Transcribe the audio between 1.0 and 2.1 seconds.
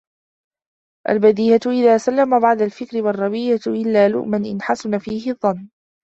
الْبَدِيهَةُ إذَا